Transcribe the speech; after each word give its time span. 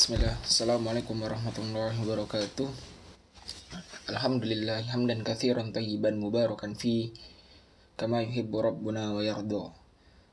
Bismillah. 0.00 0.32
Assalamualaikum 0.40 1.12
warahmatullahi 1.12 1.92
wabarakatuh. 1.92 2.64
Alhamdulillah 4.08 4.80
Hamdan 4.88 5.20
kathiran 5.20 5.76
tayyiban 5.76 6.16
mubarakan 6.16 6.72
fi 6.72 7.12
Kama 8.00 8.24
yuhibbu 8.24 8.64
rabbuna 8.64 9.12
wa 9.12 9.20
yardu 9.20 9.68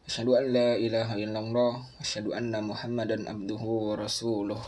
Asyhadu 0.07 0.39
an 0.39 0.55
la 0.55 0.79
ilaha 0.79 1.19
illallah 1.19 1.83
Asyhadu 1.99 2.31
anna 2.31 2.63
muhammadan 2.63 3.27
abduhu 3.27 3.91
wa 3.91 3.99
rasuluh. 3.99 4.63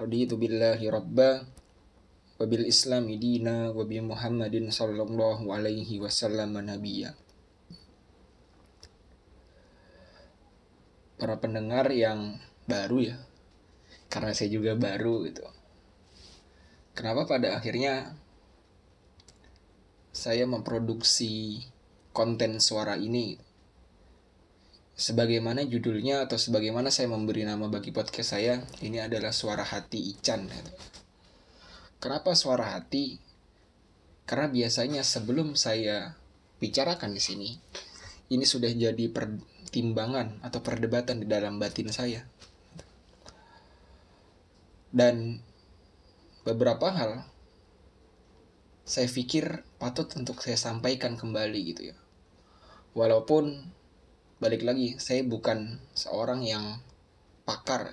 Raditu 0.00 0.40
billahi 0.40 0.88
rabba 0.88 1.44
Wabil 2.40 2.64
islami 2.64 3.20
dina 3.20 3.68
Wabi 3.68 4.00
muhammadin 4.00 4.72
sallallahu 4.72 5.44
alaihi 5.52 6.00
wasallam 6.00 6.56
nabiyya. 6.56 7.12
Para 11.20 11.36
pendengar 11.36 11.92
yang 11.92 12.40
baru 12.64 13.12
ya 13.12 13.25
karena 14.16 14.32
saya 14.32 14.48
juga 14.48 14.72
baru 14.72 15.28
gitu. 15.28 15.44
Kenapa 16.96 17.28
pada 17.28 17.60
akhirnya 17.60 18.16
saya 20.08 20.48
memproduksi 20.48 21.60
konten 22.16 22.56
suara 22.56 22.96
ini? 22.96 23.36
Sebagaimana 24.96 25.68
judulnya 25.68 26.24
atau 26.24 26.40
sebagaimana 26.40 26.88
saya 26.88 27.12
memberi 27.12 27.44
nama 27.44 27.68
bagi 27.68 27.92
podcast 27.92 28.32
saya 28.32 28.64
ini 28.80 29.04
adalah 29.04 29.36
suara 29.36 29.60
hati 29.60 30.16
Ican. 30.16 30.48
Kenapa 32.00 32.32
suara 32.32 32.72
hati? 32.72 33.20
Karena 34.24 34.48
biasanya 34.48 35.04
sebelum 35.04 35.60
saya 35.60 36.16
bicarakan 36.56 37.12
di 37.12 37.20
sini 37.20 37.50
ini 38.32 38.48
sudah 38.48 38.72
jadi 38.72 39.12
pertimbangan 39.12 40.40
atau 40.40 40.64
perdebatan 40.64 41.20
di 41.20 41.28
dalam 41.28 41.60
batin 41.60 41.92
saya 41.92 42.24
dan 44.96 45.44
beberapa 46.48 46.88
hal 46.88 47.28
saya 48.88 49.04
pikir 49.12 49.60
patut 49.76 50.08
untuk 50.16 50.40
saya 50.40 50.56
sampaikan 50.56 51.20
kembali 51.20 51.60
gitu 51.68 51.92
ya. 51.92 51.96
Walaupun 52.96 53.68
balik 54.40 54.64
lagi 54.64 54.96
saya 54.96 55.20
bukan 55.20 55.76
seorang 55.92 56.40
yang 56.48 56.80
pakar. 57.44 57.92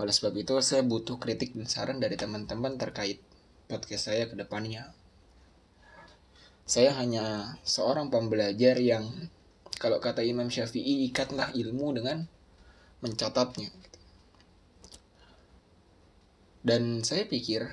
Oleh 0.00 0.14
sebab 0.14 0.32
itu 0.40 0.56
saya 0.64 0.80
butuh 0.80 1.20
kritik 1.20 1.52
dan 1.52 1.68
saran 1.68 2.00
dari 2.00 2.16
teman-teman 2.16 2.80
terkait 2.80 3.20
podcast 3.68 4.08
saya 4.08 4.24
ke 4.24 4.40
depannya. 4.40 4.88
Saya 6.64 6.96
hanya 6.96 7.60
seorang 7.60 8.08
pembelajar 8.08 8.80
yang 8.80 9.04
kalau 9.76 10.00
kata 10.00 10.24
Imam 10.24 10.48
Syafi'i 10.48 11.04
ikatlah 11.12 11.52
ilmu 11.52 11.92
dengan 11.92 12.24
mencatatnya. 13.04 13.68
Dan 16.64 17.04
saya 17.04 17.28
pikir 17.28 17.68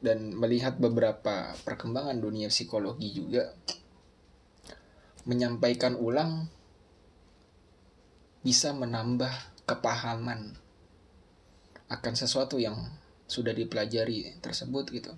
dan 0.00 0.32
melihat 0.32 0.80
beberapa 0.80 1.52
perkembangan 1.60 2.16
dunia 2.16 2.48
psikologi 2.48 3.12
juga 3.12 3.52
menyampaikan 5.28 5.92
ulang 6.00 6.48
bisa 8.40 8.72
menambah 8.72 9.28
kepahaman 9.68 10.56
akan 11.92 12.14
sesuatu 12.16 12.56
yang 12.56 12.80
sudah 13.28 13.52
dipelajari 13.52 14.40
tersebut 14.40 14.88
gitu. 14.88 15.12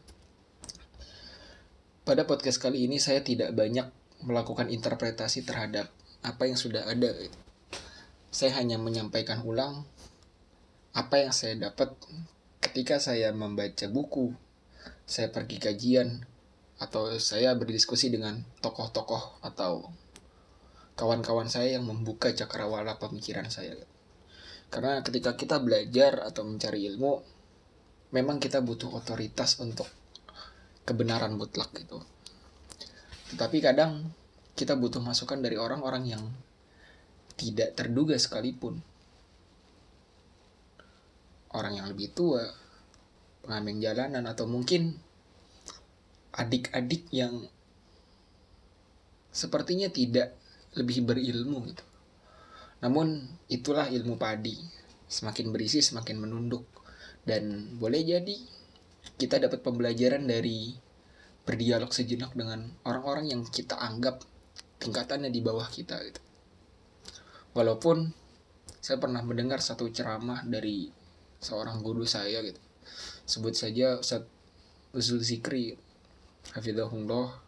Pada 2.02 2.26
podcast 2.26 2.58
kali 2.58 2.90
ini 2.90 2.98
saya 2.98 3.22
tidak 3.22 3.54
banyak 3.54 3.86
melakukan 4.26 4.66
interpretasi 4.66 5.46
terhadap 5.46 5.86
apa 6.26 6.42
yang 6.50 6.58
sudah 6.58 6.82
ada. 6.90 7.14
Gitu. 7.14 7.38
Saya 8.34 8.58
hanya 8.58 8.82
menyampaikan 8.82 9.46
ulang 9.46 9.86
apa 10.92 11.24
yang 11.24 11.32
saya 11.32 11.56
dapat 11.56 11.96
ketika 12.60 13.00
saya 13.00 13.32
membaca 13.32 13.88
buku, 13.88 14.36
saya 15.08 15.32
pergi 15.32 15.56
kajian, 15.56 16.28
atau 16.76 17.08
saya 17.16 17.56
berdiskusi 17.56 18.12
dengan 18.12 18.44
tokoh-tokoh 18.60 19.41
atau 19.41 19.88
kawan-kawan 20.98 21.48
saya 21.48 21.81
yang 21.81 21.88
membuka 21.88 22.28
cakrawala 22.34 23.00
pemikiran 23.00 23.48
saya. 23.48 23.72
Karena 24.69 25.00
ketika 25.00 25.32
kita 25.38 25.60
belajar 25.64 26.20
atau 26.26 26.44
mencari 26.44 26.84
ilmu, 26.92 27.22
memang 28.12 28.36
kita 28.36 28.60
butuh 28.60 28.92
otoritas 28.92 29.62
untuk 29.64 29.88
kebenaran 30.84 31.38
mutlak 31.38 31.72
gitu. 31.72 32.04
Tetapi 33.32 33.58
kadang 33.64 34.12
kita 34.52 34.76
butuh 34.76 35.00
masukan 35.00 35.41
dari 35.41 35.56
orang-orang 35.56 36.04
yang 36.04 36.25
tidak 37.38 37.72
terduga 37.72 38.19
sekalipun 38.20 38.84
orang 41.52 41.78
yang 41.80 41.86
lebih 41.88 42.12
tua, 42.12 42.44
pengamen 43.44 43.82
jalanan 43.82 44.24
atau 44.28 44.48
mungkin 44.48 44.96
adik-adik 46.32 47.12
yang 47.12 47.44
sepertinya 49.32 49.88
tidak 49.92 50.36
lebih 50.76 51.04
berilmu 51.04 51.68
gitu. 51.68 51.84
Namun 52.84 53.28
itulah 53.48 53.88
ilmu 53.88 54.16
padi. 54.16 54.56
Semakin 55.12 55.52
berisi 55.52 55.84
semakin 55.84 56.24
menunduk 56.24 56.64
dan 57.28 57.76
boleh 57.76 58.00
jadi 58.00 58.36
kita 59.20 59.38
dapat 59.44 59.60
pembelajaran 59.60 60.24
dari 60.24 60.72
berdialog 61.44 61.92
sejenak 61.92 62.32
dengan 62.32 62.70
orang-orang 62.88 63.34
yang 63.34 63.42
kita 63.44 63.76
anggap 63.76 64.24
tingkatannya 64.80 65.28
di 65.28 65.40
bawah 65.44 65.69
kita 65.69 66.00
gitu. 66.00 66.22
Walaupun 67.52 68.08
saya 68.80 68.96
pernah 68.96 69.20
mendengar 69.20 69.60
satu 69.60 69.86
ceramah 69.92 70.42
dari 70.48 71.01
seorang 71.42 71.82
guru 71.82 72.06
saya 72.06 72.38
gitu. 72.47 72.62
Sebut 73.26 73.53
saja 73.58 73.98
Ustaz 73.98 74.22
Uzul 74.94 75.20
Zikri 75.20 75.75
Hafidahullah 76.54 77.42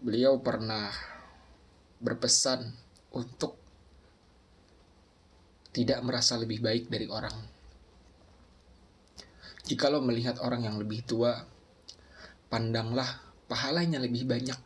beliau 0.00 0.40
pernah 0.40 0.88
berpesan 2.00 2.70
untuk 3.12 3.58
tidak 5.74 6.00
merasa 6.00 6.40
lebih 6.40 6.64
baik 6.64 6.88
dari 6.88 7.06
orang. 7.10 7.34
Jikalau 9.68 10.00
melihat 10.00 10.40
orang 10.40 10.64
yang 10.64 10.80
lebih 10.80 11.04
tua 11.04 11.44
pandanglah 12.48 13.20
pahalanya 13.50 14.00
lebih 14.00 14.24
banyak 14.24 14.56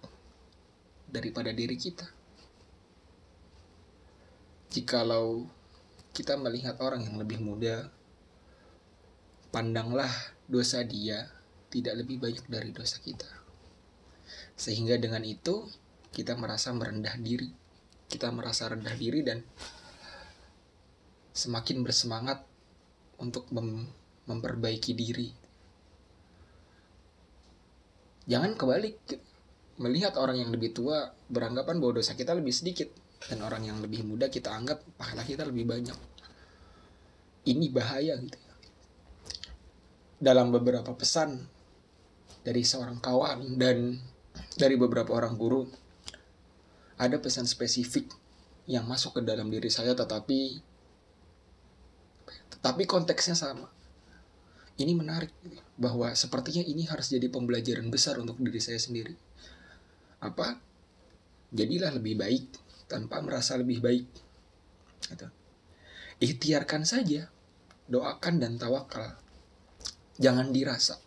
daripada 1.10 1.50
diri 1.50 1.75
kita. 1.75 2.06
Jikalau 4.71 5.48
kita 6.12 6.37
melihat 6.37 6.77
orang 6.84 7.09
yang 7.09 7.17
lebih 7.17 7.41
muda, 7.41 7.89
pandanglah 9.49 10.12
dosa 10.45 10.84
dia 10.84 11.33
tidak 11.73 12.05
lebih 12.05 12.21
banyak 12.21 12.45
dari 12.53 12.69
dosa 12.69 13.00
kita. 13.00 13.28
Sehingga 14.53 15.01
dengan 15.01 15.25
itu 15.25 15.65
kita 16.12 16.37
merasa 16.37 16.69
merendah 16.77 17.17
diri. 17.17 17.49
Kita 18.12 18.28
merasa 18.28 18.69
rendah 18.69 18.93
diri 18.93 19.25
dan 19.25 19.41
semakin 21.33 21.81
bersemangat 21.81 22.45
untuk 23.17 23.49
mem 23.49 23.89
memperbaiki 24.28 24.93
diri. 24.93 25.33
Jangan 28.28 28.53
kebalik. 28.55 29.01
Melihat 29.81 30.21
orang 30.21 30.37
yang 30.37 30.53
lebih 30.53 30.77
tua 30.77 31.17
beranggapan 31.33 31.81
bahwa 31.81 31.99
dosa 31.99 32.12
kita 32.12 32.37
lebih 32.37 32.53
sedikit 32.53 32.93
dan 33.31 33.38
orang 33.44 33.62
yang 33.66 33.78
lebih 33.78 34.03
muda 34.03 34.27
kita 34.27 34.50
anggap 34.50 34.83
pahala 34.99 35.22
kita 35.22 35.47
lebih 35.47 35.69
banyak. 35.69 35.99
Ini 37.43 37.66
bahaya 37.75 38.19
gitu 38.22 38.38
ya. 38.38 38.55
dalam 40.22 40.55
beberapa 40.55 40.94
pesan 40.94 41.43
dari 42.47 42.62
seorang 42.62 43.03
kawan 43.03 43.59
dan 43.59 43.99
dari 44.55 44.78
beberapa 44.78 45.10
orang 45.15 45.34
guru 45.34 45.66
ada 46.99 47.19
pesan 47.19 47.50
spesifik 47.50 48.06
yang 48.71 48.87
masuk 48.87 49.19
ke 49.19 49.21
dalam 49.27 49.50
diri 49.50 49.66
saya 49.66 49.94
tetapi 49.99 50.62
tetapi 52.54 52.83
konteksnya 52.86 53.34
sama. 53.34 53.66
Ini 54.78 54.95
menarik 54.95 55.34
bahwa 55.74 56.15
sepertinya 56.15 56.63
ini 56.63 56.86
harus 56.86 57.10
jadi 57.10 57.27
pembelajaran 57.27 57.91
besar 57.91 58.22
untuk 58.22 58.39
diri 58.39 58.63
saya 58.63 58.78
sendiri. 58.78 59.13
Apa? 60.22 60.57
Jadilah 61.53 61.92
lebih 61.92 62.16
baik 62.16 62.47
tanpa 62.92 63.24
merasa 63.24 63.56
lebih 63.56 63.80
baik. 63.80 64.04
Gitu. 65.09 65.28
Ikhtiarkan 66.21 66.84
saja, 66.84 67.33
doakan 67.89 68.36
dan 68.36 68.60
tawakal. 68.60 69.16
Jangan 70.21 70.53
dirasa. 70.53 71.00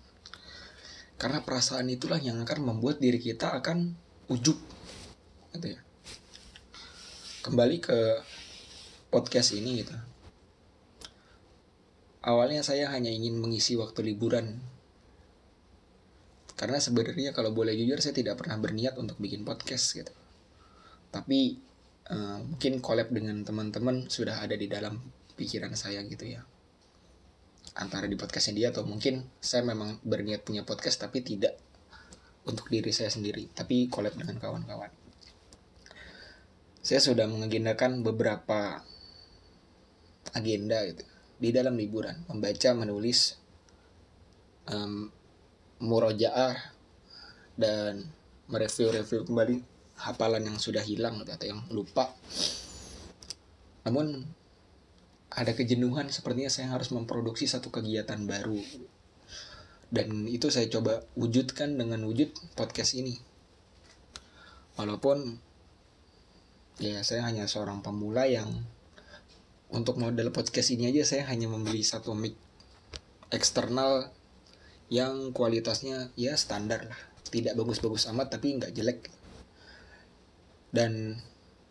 Karena 1.21 1.45
perasaan 1.45 1.93
itulah 1.93 2.17
yang 2.17 2.41
akan 2.41 2.73
membuat 2.73 2.97
diri 2.97 3.21
kita 3.21 3.53
akan 3.61 3.93
ujub. 4.33 4.57
Gitu 5.53 5.77
ya. 5.77 5.81
Kembali 7.45 7.77
ke 7.77 8.25
podcast 9.13 9.53
ini 9.53 9.85
gitu. 9.85 9.93
Awalnya 12.25 12.65
saya 12.65 12.89
hanya 12.89 13.13
ingin 13.13 13.37
mengisi 13.37 13.77
waktu 13.77 14.01
liburan 14.01 14.57
karena 16.55 16.79
sebenarnya 16.79 17.35
kalau 17.35 17.51
boleh 17.51 17.75
jujur 17.75 17.99
saya 17.99 18.15
tidak 18.15 18.39
pernah 18.39 18.55
berniat 18.55 18.95
untuk 18.95 19.19
bikin 19.19 19.43
podcast 19.43 19.91
gitu 19.91 20.11
tapi 21.11 21.59
uh, 22.11 22.37
mungkin 22.41 22.81
collab 22.81 23.09
dengan 23.09 23.41
teman-teman 23.41 24.09
sudah 24.09 24.41
ada 24.41 24.53
di 24.53 24.69
dalam 24.69 24.99
pikiran 25.35 25.73
saya 25.73 26.01
gitu 26.05 26.25
ya. 26.25 26.41
Antara 27.75 28.07
di 28.07 28.15
podcastnya 28.15 28.55
dia 28.55 28.67
atau 28.71 28.87
mungkin 28.87 29.25
saya 29.41 29.65
memang 29.65 29.99
berniat 30.05 30.45
punya 30.47 30.63
podcast 30.63 31.01
tapi 31.01 31.25
tidak 31.25 31.57
untuk 32.45 32.69
diri 32.69 32.93
saya 32.93 33.09
sendiri 33.09 33.49
tapi 33.51 33.89
collab 33.89 34.15
dengan 34.15 34.37
kawan-kawan. 34.37 34.91
Saya 36.85 37.01
sudah 37.01 37.25
mengagendakan 37.25 38.05
beberapa 38.05 38.85
agenda 40.37 40.85
gitu. 40.85 41.03
Di 41.35 41.49
dalam 41.51 41.75
liburan 41.75 42.23
membaca 42.31 42.69
menulis 42.77 43.35
um, 44.69 45.09
murojaah 45.81 46.55
dan 47.59 48.07
mereview-review 48.47 49.25
kembali 49.27 49.74
hafalan 49.95 50.43
yang 50.43 50.57
sudah 50.59 50.83
hilang 50.83 51.23
atau 51.23 51.47
yang 51.47 51.61
lupa. 51.71 52.11
Namun 53.87 54.27
ada 55.35 55.51
kejenuhan 55.51 56.07
sepertinya 56.11 56.47
saya 56.47 56.71
harus 56.71 56.91
memproduksi 56.95 57.47
satu 57.47 57.71
kegiatan 57.71 58.23
baru. 58.23 58.59
Dan 59.91 60.27
itu 60.27 60.51
saya 60.51 60.67
coba 60.67 61.03
wujudkan 61.15 61.75
dengan 61.75 62.03
wujud 62.03 62.31
podcast 62.57 62.97
ini. 62.97 63.19
Walaupun 64.75 65.39
ya 66.83 66.99
saya 67.07 67.23
hanya 67.23 67.47
seorang 67.47 67.79
pemula 67.79 68.27
yang 68.27 68.51
untuk 69.71 69.95
model 69.95 70.35
podcast 70.35 70.75
ini 70.75 70.91
aja 70.91 71.07
saya 71.07 71.23
hanya 71.31 71.47
membeli 71.47 71.83
satu 71.83 72.11
mic 72.11 72.35
eksternal 73.31 74.11
yang 74.91 75.31
kualitasnya 75.31 76.11
ya 76.19 76.35
standar 76.35 76.91
lah. 76.91 77.01
Tidak 77.27 77.55
bagus-bagus 77.57 78.07
amat 78.11 78.35
tapi 78.35 78.55
nggak 78.59 78.71
jelek 78.75 78.99
dan 80.75 81.23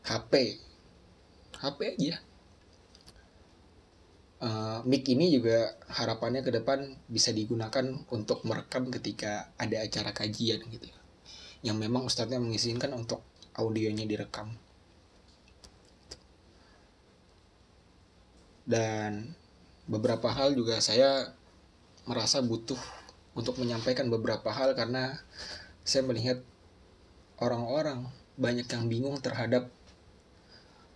HP 0.09 0.57
HP 1.61 1.81
aja. 2.01 2.17
Uh, 4.45 4.81
mic 4.85 5.09
ini 5.09 5.33
juga 5.33 5.73
harapannya 5.89 6.45
ke 6.45 6.53
depan 6.53 6.97
bisa 7.09 7.33
digunakan 7.33 7.85
untuk 8.13 8.45
merekam 8.45 8.93
ketika 8.93 9.53
ada 9.57 9.81
acara 9.81 10.13
kajian 10.13 10.61
gitu. 10.69 10.89
Ya 10.89 11.05
yang 11.65 11.81
memang 11.81 12.05
ustadznya 12.05 12.37
mengizinkan 12.37 12.93
untuk 12.93 13.25
audionya 13.57 14.05
direkam. 14.05 14.53
Dan 18.69 19.33
beberapa 19.89 20.29
hal 20.29 20.53
juga 20.53 20.85
saya 20.85 21.33
merasa 22.05 22.45
butuh 22.45 22.79
untuk 23.33 23.57
menyampaikan 23.57 24.13
beberapa 24.13 24.53
hal 24.53 24.77
karena 24.77 25.17
saya 25.89 26.05
melihat 26.05 26.45
orang-orang 27.41 28.13
banyak 28.35 28.67
yang 28.67 28.85
bingung 28.91 29.17
terhadap 29.23 29.71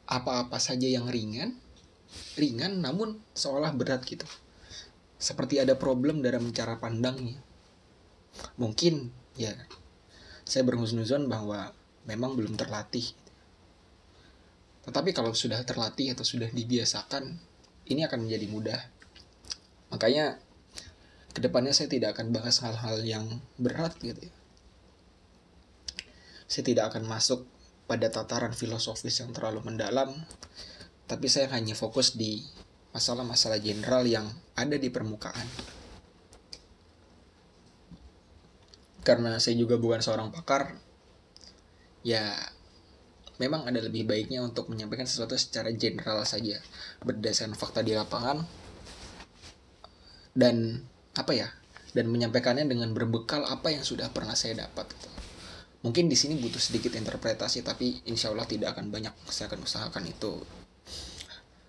apa-apa 0.08 0.56
saja 0.58 0.88
yang 0.88 1.06
ringan 1.06 1.54
ringan 2.40 2.80
namun 2.80 3.20
seolah 3.36 3.70
berat 3.76 4.02
gitu 4.08 4.24
seperti 5.20 5.60
ada 5.60 5.76
problem 5.76 6.24
dalam 6.24 6.50
cara 6.54 6.80
pandangnya 6.80 7.36
mungkin 8.56 9.12
ya 9.36 9.52
saya 10.48 10.64
berhusnuzon 10.64 11.28
bahwa 11.28 11.76
memang 12.08 12.34
belum 12.34 12.56
terlatih 12.56 13.12
tetapi 14.88 15.12
kalau 15.12 15.36
sudah 15.36 15.60
terlatih 15.68 16.16
atau 16.16 16.24
sudah 16.24 16.48
dibiasakan 16.48 17.36
ini 17.88 18.04
akan 18.08 18.24
menjadi 18.28 18.46
mudah. 18.48 18.80
Makanya 19.92 20.40
ke 21.36 21.44
depannya 21.44 21.76
saya 21.76 21.92
tidak 21.92 22.16
akan 22.16 22.32
bahas 22.32 22.60
hal-hal 22.64 23.04
yang 23.04 23.26
berat 23.60 23.96
gitu 24.00 24.28
ya. 24.28 24.34
Saya 26.48 26.64
tidak 26.64 26.84
akan 26.96 27.04
masuk 27.04 27.44
pada 27.84 28.08
tataran 28.08 28.56
filosofis 28.56 29.20
yang 29.20 29.36
terlalu 29.36 29.60
mendalam, 29.68 30.12
tapi 31.04 31.28
saya 31.28 31.52
hanya 31.52 31.76
fokus 31.76 32.16
di 32.16 32.44
masalah-masalah 32.96 33.60
general 33.60 34.08
yang 34.08 34.26
ada 34.56 34.80
di 34.80 34.88
permukaan. 34.88 35.44
Karena 39.04 39.36
saya 39.40 39.56
juga 39.56 39.76
bukan 39.76 40.00
seorang 40.00 40.28
pakar, 40.32 40.76
ya 42.04 42.32
memang 43.38 43.64
ada 43.64 43.78
lebih 43.78 44.04
baiknya 44.04 44.42
untuk 44.42 44.68
menyampaikan 44.68 45.06
sesuatu 45.06 45.38
secara 45.38 45.70
general 45.72 46.26
saja 46.26 46.58
berdasarkan 47.06 47.54
fakta 47.54 47.80
di 47.86 47.94
lapangan 47.94 48.42
dan 50.34 50.82
apa 51.14 51.32
ya 51.34 51.48
dan 51.94 52.10
menyampaikannya 52.10 52.66
dengan 52.66 52.90
berbekal 52.92 53.46
apa 53.46 53.72
yang 53.72 53.86
sudah 53.86 54.10
pernah 54.10 54.34
saya 54.34 54.66
dapat 54.66 54.90
mungkin 55.78 56.10
di 56.10 56.18
sini 56.18 56.34
butuh 56.42 56.58
sedikit 56.58 56.98
interpretasi 56.98 57.62
tapi 57.62 58.02
insya 58.10 58.34
Allah 58.34 58.50
tidak 58.50 58.74
akan 58.74 58.90
banyak 58.90 59.14
saya 59.30 59.46
akan 59.52 59.62
usahakan 59.62 60.04
itu. 60.10 60.42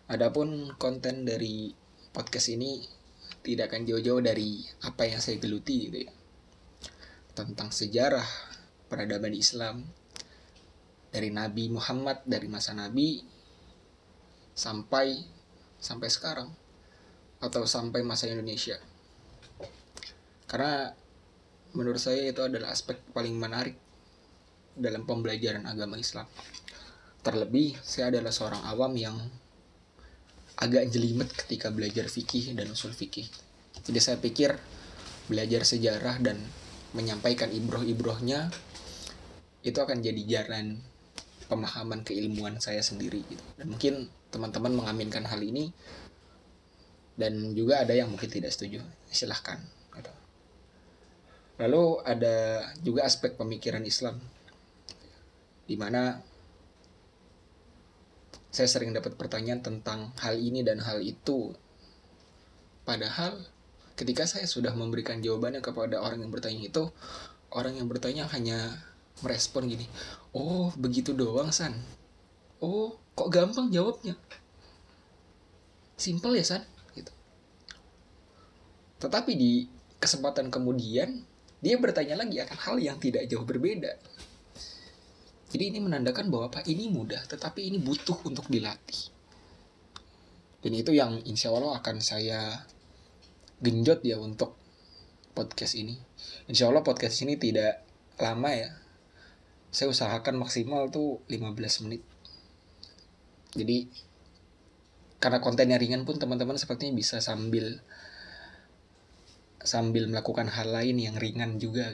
Adapun 0.09 0.73
konten 0.81 1.21
dari 1.21 1.69
podcast 2.09 2.49
ini 2.49 2.81
tidak 3.45 3.69
akan 3.69 3.85
jauh-jauh 3.85 4.21
dari 4.25 4.65
apa 4.81 5.05
yang 5.05 5.21
saya 5.21 5.37
geluti 5.37 5.89
gitu 5.89 5.97
ya. 6.09 6.11
Tentang 7.37 7.69
sejarah 7.69 8.25
peradaban 8.89 9.37
Islam 9.37 9.85
dari 11.13 11.29
Nabi 11.29 11.69
Muhammad 11.69 12.25
dari 12.25 12.49
masa 12.49 12.73
Nabi 12.73 13.21
sampai 14.57 15.21
sampai 15.77 16.09
sekarang 16.09 16.49
atau 17.39 17.63
sampai 17.69 18.01
masa 18.01 18.25
Indonesia. 18.27 18.81
Karena 20.49 20.89
menurut 21.77 22.01
saya 22.01 22.33
itu 22.33 22.41
adalah 22.41 22.73
aspek 22.73 22.97
paling 23.13 23.37
menarik 23.37 23.77
dalam 24.79 25.05
pembelajaran 25.05 25.67
agama 25.67 25.99
Islam. 25.99 26.25
Terlebih 27.21 27.75
saya 27.83 28.09
adalah 28.15 28.31
seorang 28.31 28.63
awam 28.63 28.95
yang 28.95 29.15
agak 30.59 30.87
jelimet 30.91 31.29
ketika 31.31 31.71
belajar 31.71 32.07
fikih 32.07 32.55
dan 32.55 32.71
usul 32.71 32.95
fikih. 32.95 33.27
Jadi 33.83 33.99
saya 33.99 34.17
pikir 34.19 34.55
belajar 35.27 35.63
sejarah 35.67 36.19
dan 36.19 36.39
menyampaikan 36.95 37.53
ibroh-ibrohnya 37.53 38.49
itu 39.61 39.77
akan 39.77 39.99
jadi 39.99 40.23
jalan 40.25 40.79
pemahaman 41.51 42.01
keilmuan 42.07 42.57
saya 42.63 42.79
sendiri 42.79 43.21
gitu. 43.27 43.43
Dan 43.59 43.75
mungkin 43.75 43.93
teman-teman 44.31 44.73
mengaminkan 44.73 45.27
hal 45.27 45.41
ini 45.43 45.69
dan 47.19 47.51
juga 47.51 47.83
ada 47.83 47.91
yang 47.91 48.07
mungkin 48.07 48.31
tidak 48.31 48.55
setuju 48.55 48.79
silahkan 49.11 49.59
gitu. 49.99 50.11
lalu 51.59 51.99
ada 52.07 52.63
juga 52.79 53.03
aspek 53.03 53.35
pemikiran 53.35 53.83
Islam 53.83 54.15
di 55.69 55.77
mana 55.77 56.17
saya 58.49 58.65
sering 58.65 58.89
dapat 58.89 59.13
pertanyaan 59.13 59.61
tentang 59.61 60.09
hal 60.17 60.33
ini 60.33 60.65
dan 60.65 60.81
hal 60.81 60.97
itu. 61.05 61.53
Padahal 62.81 63.37
ketika 63.93 64.25
saya 64.25 64.49
sudah 64.49 64.73
memberikan 64.73 65.21
jawabannya 65.21 65.61
kepada 65.61 66.01
orang 66.01 66.25
yang 66.25 66.33
bertanya 66.33 66.65
itu 66.65 66.89
orang 67.53 67.77
yang 67.77 67.85
bertanya 67.85 68.25
hanya 68.33 68.81
merespon 69.19 69.67
gini 69.69 69.85
oh 70.33 70.73
begitu 70.73 71.13
doang 71.13 71.53
san. 71.53 71.77
Oh 72.57 72.97
kok 73.13 73.29
gampang 73.29 73.69
jawabnya? 73.69 74.17
Simple 75.93 76.41
ya 76.41 76.45
san 76.57 76.65
gitu. 76.97 77.13
Tetapi 79.05 79.37
di 79.37 79.69
kesempatan 80.01 80.49
kemudian 80.49 81.21
dia 81.61 81.75
bertanya 81.77 82.17
lagi 82.17 82.41
akan 82.41 82.57
hal 82.57 82.75
yang 82.81 82.97
tidak 82.97 83.29
jauh 83.29 83.45
berbeda 83.45 83.93
jadi 85.49 85.73
ini 85.73 85.79
menandakan 85.81 86.29
bahwa 86.29 86.53
apa 86.53 86.61
ini 86.69 86.93
mudah 86.93 87.25
tetapi 87.25 87.73
ini 87.73 87.81
butuh 87.81 88.21
untuk 88.29 88.45
dilatih. 88.53 89.09
Dan 90.61 90.77
itu 90.77 90.93
yang 90.93 91.17
insya 91.25 91.49
Allah 91.49 91.81
akan 91.81 91.97
saya 92.03 92.69
genjot 93.57 94.05
ya 94.05 94.21
untuk 94.21 94.53
podcast 95.33 95.73
ini. 95.73 95.97
Insya 96.45 96.69
Allah 96.69 96.85
podcast 96.85 97.17
ini 97.25 97.33
tidak 97.39 97.81
lama 98.21 98.51
ya. 98.53 98.69
Saya 99.73 99.89
usahakan 99.89 100.37
maksimal 100.37 100.93
tuh 100.93 101.23
15 101.31 101.83
menit. 101.89 102.05
Jadi 103.57 103.89
karena 105.17 105.41
kontennya 105.41 105.81
ringan 105.81 106.05
pun 106.05 106.21
teman-teman 106.21 106.61
sepertinya 106.61 106.93
bisa 106.93 107.17
sambil 107.19 107.81
sambil 109.59 110.07
melakukan 110.07 110.47
hal 110.47 110.69
lain 110.69 111.01
yang 111.01 111.17
ringan 111.17 111.57
juga. 111.57 111.89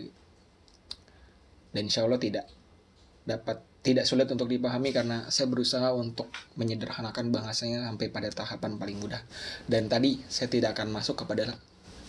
Dan 1.72 1.88
insya 1.88 2.04
Allah 2.04 2.20
tidak 2.20 2.55
dapat 3.26 3.62
tidak 3.86 4.10
sulit 4.10 4.26
untuk 4.34 4.50
dipahami 4.50 4.90
karena 4.90 5.30
saya 5.30 5.46
berusaha 5.46 5.94
untuk 5.94 6.34
menyederhanakan 6.58 7.30
bahasanya 7.30 7.86
sampai 7.86 8.10
pada 8.10 8.34
tahapan 8.34 8.82
paling 8.82 8.98
mudah. 8.98 9.22
Dan 9.70 9.86
tadi 9.86 10.18
saya 10.26 10.50
tidak 10.50 10.74
akan 10.74 10.90
masuk 10.90 11.22
kepada 11.22 11.54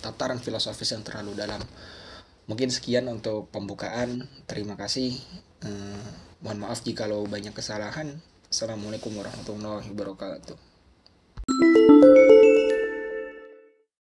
tataran 0.00 0.40
filosofis 0.40 0.96
yang 0.96 1.04
terlalu 1.04 1.37
dalam. 1.37 1.61
Mungkin 2.49 2.73
sekian 2.73 3.11
untuk 3.12 3.52
pembukaan. 3.52 4.25
Terima 4.49 4.78
kasih. 4.78 5.12
Eh, 5.68 6.06
mohon 6.40 6.64
maaf 6.64 6.80
jika 6.80 7.04
banyak 7.08 7.52
kesalahan. 7.52 8.16
Assalamualaikum 8.49 9.12
warahmatullahi 9.12 9.90
wabarakatuh 9.92 10.65